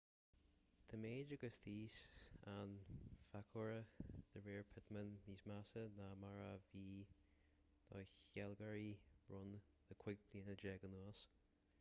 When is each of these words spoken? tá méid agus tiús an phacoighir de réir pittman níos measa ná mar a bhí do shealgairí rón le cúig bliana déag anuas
tá 0.91 0.97
méid 1.01 1.33
agus 1.35 1.57
tiús 1.65 1.97
an 2.53 2.71
phacoighir 3.27 4.15
de 4.31 4.41
réir 4.47 4.65
pittman 4.71 5.11
níos 5.27 5.43
measa 5.53 5.83
ná 5.99 6.07
mar 6.23 6.41
a 6.47 6.49
bhí 6.73 6.83
do 7.13 8.03
shealgairí 8.15 8.91
rón 9.35 9.55
le 9.61 10.01
cúig 10.07 10.27
bliana 10.31 10.57
déag 10.67 10.89
anuas 10.93 11.23